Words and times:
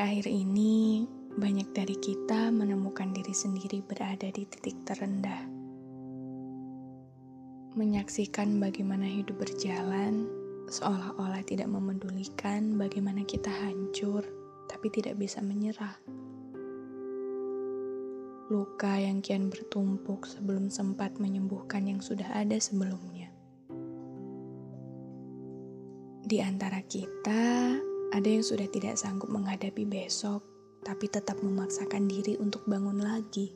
Akhir-akhir 0.00 0.32
ini, 0.32 1.04
banyak 1.36 1.76
dari 1.76 1.92
kita 1.92 2.48
menemukan 2.48 3.12
diri 3.12 3.36
sendiri 3.36 3.84
berada 3.84 4.32
di 4.32 4.48
titik 4.48 4.80
terendah. 4.88 5.44
Menyaksikan 7.76 8.56
bagaimana 8.56 9.04
hidup 9.04 9.36
berjalan, 9.36 10.24
seolah-olah 10.72 11.44
tidak 11.44 11.68
memedulikan 11.68 12.80
bagaimana 12.80 13.28
kita 13.28 13.52
hancur, 13.52 14.24
tapi 14.72 14.88
tidak 14.88 15.20
bisa 15.20 15.44
menyerah. 15.44 16.00
Luka 18.48 18.96
yang 18.96 19.20
kian 19.20 19.52
bertumpuk 19.52 20.24
sebelum 20.24 20.72
sempat 20.72 21.20
menyembuhkan 21.20 21.84
yang 21.84 22.00
sudah 22.00 22.32
ada 22.32 22.56
sebelumnya. 22.56 23.28
Di 26.24 26.40
antara 26.40 26.80
kita, 26.88 27.76
ada 28.10 28.26
yang 28.26 28.42
sudah 28.42 28.66
tidak 28.66 28.98
sanggup 28.98 29.30
menghadapi 29.30 29.86
besok, 29.86 30.42
tapi 30.82 31.06
tetap 31.06 31.38
memaksakan 31.38 32.10
diri 32.10 32.34
untuk 32.42 32.66
bangun 32.66 32.98
lagi. 32.98 33.54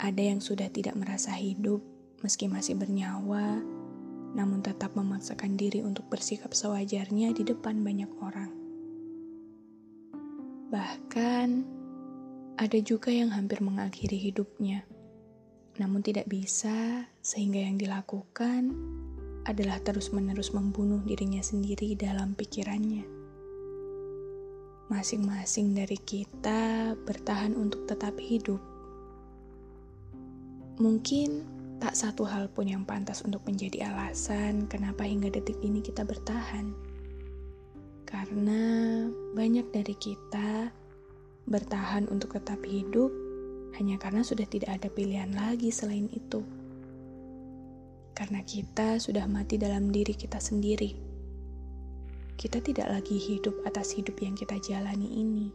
Ada 0.00 0.32
yang 0.32 0.40
sudah 0.40 0.72
tidak 0.72 0.96
merasa 0.96 1.36
hidup 1.36 1.84
meski 2.24 2.48
masih 2.48 2.80
bernyawa, 2.80 3.60
namun 4.32 4.64
tetap 4.64 4.96
memaksakan 4.96 5.60
diri 5.60 5.84
untuk 5.84 6.08
bersikap 6.08 6.56
sewajarnya 6.56 7.36
di 7.36 7.44
depan 7.44 7.84
banyak 7.84 8.08
orang. 8.24 8.50
Bahkan, 10.72 11.48
ada 12.56 12.78
juga 12.80 13.12
yang 13.12 13.28
hampir 13.28 13.60
mengakhiri 13.60 14.16
hidupnya, 14.16 14.88
namun 15.76 16.00
tidak 16.00 16.32
bisa, 16.32 17.06
sehingga 17.20 17.60
yang 17.60 17.76
dilakukan 17.76 18.72
adalah 19.44 19.76
terus-menerus 19.84 20.56
membunuh 20.56 21.04
dirinya 21.04 21.44
sendiri 21.44 21.92
dalam 21.96 22.32
pikirannya. 22.32 23.04
Masing-masing 24.88 25.76
dari 25.76 25.96
kita 26.00 26.92
bertahan 27.04 27.52
untuk 27.56 27.84
tetap 27.84 28.16
hidup. 28.16 28.60
Mungkin 30.80 31.44
tak 31.80 31.92
satu 31.92 32.24
hal 32.24 32.48
pun 32.48 32.68
yang 32.68 32.88
pantas 32.88 33.20
untuk 33.24 33.44
menjadi 33.44 33.92
alasan 33.92 34.64
kenapa 34.68 35.04
hingga 35.04 35.28
detik 35.28 35.60
ini 35.60 35.84
kita 35.84 36.04
bertahan. 36.04 36.72
Karena 38.08 39.04
banyak 39.36 39.68
dari 39.68 39.96
kita 39.96 40.72
bertahan 41.44 42.08
untuk 42.08 42.40
tetap 42.40 42.64
hidup 42.64 43.12
hanya 43.76 44.00
karena 44.00 44.24
sudah 44.24 44.46
tidak 44.48 44.80
ada 44.80 44.88
pilihan 44.88 45.34
lagi 45.34 45.68
selain 45.68 46.08
itu 46.14 46.40
karena 48.14 48.40
kita 48.46 49.02
sudah 49.02 49.26
mati 49.26 49.58
dalam 49.58 49.90
diri 49.90 50.14
kita 50.14 50.38
sendiri. 50.38 50.94
Kita 52.38 52.62
tidak 52.62 52.86
lagi 52.86 53.18
hidup 53.18 53.66
atas 53.66 53.94
hidup 53.94 54.14
yang 54.22 54.38
kita 54.38 54.54
jalani 54.62 55.18
ini. 55.18 55.50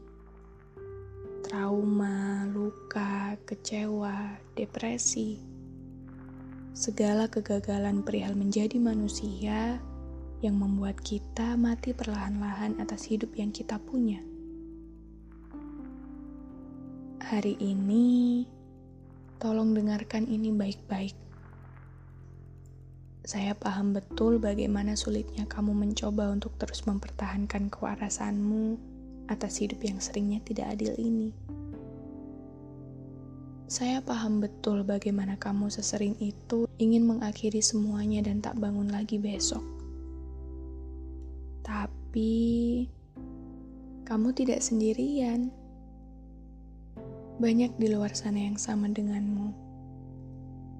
Trauma, 1.47 2.45
luka, 2.51 3.39
kecewa, 3.47 4.37
depresi, 4.53 5.39
segala 6.75 7.31
kegagalan 7.31 8.03
perihal 8.03 8.35
menjadi 8.35 8.75
manusia 8.77 9.79
yang 10.39 10.55
membuat 10.55 10.99
kita 11.03 11.59
mati 11.59 11.91
perlahan-lahan 11.91 12.79
atas 12.79 13.07
hidup 13.07 13.35
yang 13.35 13.51
kita 13.51 13.79
punya. 13.79 14.19
Hari 17.19 17.59
ini, 17.59 18.47
tolong 19.39 19.75
dengarkan 19.75 20.27
ini 20.27 20.55
baik-baik 20.55 21.28
saya 23.29 23.53
paham 23.53 23.93
betul 23.93 24.41
bagaimana 24.41 24.97
sulitnya 24.97 25.45
kamu 25.45 25.77
mencoba 25.77 26.33
untuk 26.33 26.57
terus 26.57 26.89
mempertahankan 26.89 27.69
kewarasanmu 27.69 28.73
atas 29.29 29.61
hidup 29.61 29.85
yang 29.85 30.01
seringnya 30.01 30.41
tidak 30.41 30.73
adil 30.73 30.97
ini. 30.97 31.29
Saya 33.69 34.01
paham 34.01 34.41
betul 34.41 34.81
bagaimana 34.81 35.37
kamu 35.37 35.69
sesering 35.69 36.17
itu 36.17 36.65
ingin 36.81 37.05
mengakhiri 37.05 37.61
semuanya 37.61 38.25
dan 38.25 38.41
tak 38.41 38.57
bangun 38.57 38.89
lagi 38.89 39.21
besok. 39.21 39.61
Tapi, 41.61 42.89
kamu 44.09 44.33
tidak 44.33 44.65
sendirian. 44.65 45.53
Banyak 47.37 47.77
di 47.77 47.93
luar 47.93 48.17
sana 48.17 48.41
yang 48.41 48.57
sama 48.57 48.89
denganmu 48.89 49.68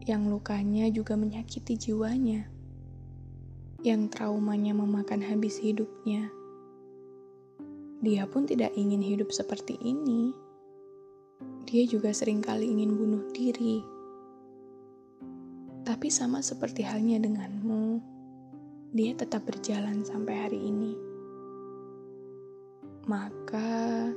yang 0.10 0.26
lukanya 0.26 0.90
juga 0.90 1.14
menyakiti 1.14 1.78
jiwanya, 1.78 2.50
yang 3.86 4.10
traumanya 4.10 4.74
memakan 4.74 5.22
habis 5.22 5.62
hidupnya. 5.62 6.34
Dia 8.02 8.26
pun 8.26 8.50
tidak 8.50 8.74
ingin 8.74 9.06
hidup 9.06 9.30
seperti 9.30 9.78
ini. 9.86 10.34
Dia 11.70 11.86
juga 11.86 12.10
sering 12.10 12.42
kali 12.42 12.66
ingin 12.66 12.98
bunuh 12.98 13.30
diri. 13.30 13.86
Tapi 15.86 16.10
sama 16.10 16.42
seperti 16.42 16.82
halnya 16.82 17.22
denganmu, 17.22 18.02
dia 18.90 19.14
tetap 19.14 19.46
berjalan 19.46 20.02
sampai 20.02 20.36
hari 20.42 20.58
ini. 20.58 20.98
Maka, 23.06 24.10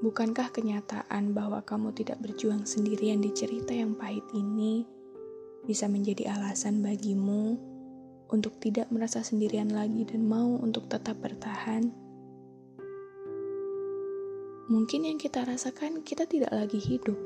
bukankah 0.00 0.48
kenyataan 0.56 1.36
bahwa 1.36 1.60
kamu 1.68 1.92
tidak 1.92 2.16
berjuang 2.24 2.64
sendirian 2.64 3.20
di 3.20 3.28
cerita 3.36 3.76
yang 3.76 3.92
pahit 3.92 4.24
ini 4.32 4.97
bisa 5.68 5.84
menjadi 5.84 6.32
alasan 6.32 6.80
bagimu 6.80 7.60
untuk 8.32 8.56
tidak 8.56 8.88
merasa 8.88 9.20
sendirian 9.20 9.68
lagi 9.68 10.08
dan 10.08 10.24
mau 10.24 10.56
untuk 10.56 10.88
tetap 10.88 11.20
bertahan. 11.20 11.92
Mungkin 14.72 15.04
yang 15.04 15.20
kita 15.20 15.44
rasakan 15.44 16.00
kita 16.00 16.24
tidak 16.24 16.56
lagi 16.56 16.80
hidup. 16.80 17.16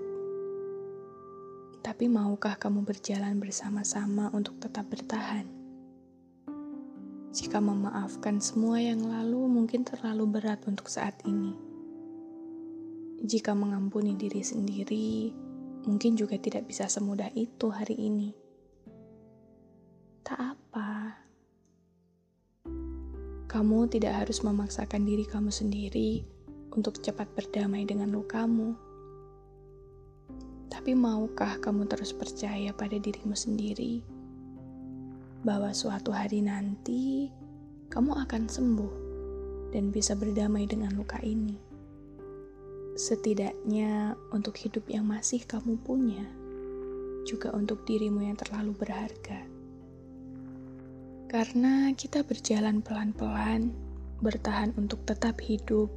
Tapi 1.83 2.11
maukah 2.11 2.59
kamu 2.59 2.83
berjalan 2.83 3.39
bersama-sama 3.39 4.31
untuk 4.35 4.59
tetap 4.59 4.91
bertahan? 4.91 5.47
Jika 7.35 7.63
memaafkan 7.63 8.43
semua 8.43 8.83
yang 8.83 9.07
lalu 9.07 9.47
mungkin 9.51 9.87
terlalu 9.87 10.39
berat 10.39 10.67
untuk 10.67 10.91
saat 10.91 11.19
ini. 11.27 11.55
Jika 13.23 13.55
mengampuni 13.55 14.19
diri 14.19 14.43
sendiri, 14.43 15.31
mungkin 15.87 16.15
juga 16.15 16.39
tidak 16.39 16.71
bisa 16.71 16.87
semudah 16.87 17.31
itu 17.35 17.67
hari 17.71 17.99
ini. 17.99 18.31
Tak 20.23 20.39
apa, 20.39 21.23
kamu 23.53 23.85
tidak 23.93 24.25
harus 24.25 24.41
memaksakan 24.41 25.05
diri 25.05 25.29
kamu 25.29 25.53
sendiri 25.53 26.25
untuk 26.73 27.05
cepat 27.05 27.29
berdamai 27.37 27.85
dengan 27.85 28.09
lukamu. 28.09 28.73
Tapi 30.73 30.97
maukah 30.97 31.61
kamu 31.61 31.85
terus 31.85 32.17
percaya 32.17 32.73
pada 32.73 32.97
dirimu 32.97 33.37
sendiri 33.37 34.01
bahwa 35.45 35.69
suatu 35.77 36.17
hari 36.17 36.41
nanti 36.41 37.29
kamu 37.93 38.25
akan 38.25 38.49
sembuh 38.49 38.95
dan 39.77 39.93
bisa 39.93 40.17
berdamai 40.17 40.65
dengan 40.65 40.97
luka 40.97 41.21
ini? 41.21 41.72
Setidaknya 42.93 44.13
untuk 44.37 44.53
hidup 44.61 44.85
yang 44.93 45.09
masih 45.09 45.41
kamu 45.49 45.81
punya, 45.81 46.29
juga 47.25 47.49
untuk 47.57 47.89
dirimu 47.89 48.21
yang 48.21 48.37
terlalu 48.37 48.77
berharga. 48.77 49.49
Karena 51.33 51.89
kita 51.97 52.21
berjalan 52.21 52.85
pelan-pelan, 52.85 53.73
bertahan 54.21 54.77
untuk 54.77 55.09
tetap 55.09 55.41
hidup, 55.41 55.89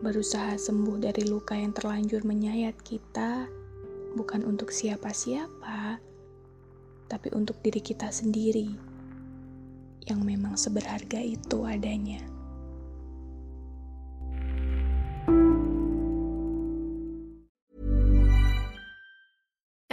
berusaha 0.00 0.56
sembuh 0.56 1.04
dari 1.04 1.28
luka 1.28 1.52
yang 1.52 1.76
terlanjur 1.76 2.24
menyayat 2.24 2.80
kita, 2.80 3.44
bukan 4.16 4.40
untuk 4.48 4.72
siapa-siapa, 4.72 6.00
tapi 7.12 7.28
untuk 7.36 7.60
diri 7.60 7.84
kita 7.84 8.08
sendiri 8.08 8.72
yang 10.08 10.24
memang 10.24 10.56
seberharga 10.56 11.20
itu 11.20 11.68
adanya. 11.68 12.39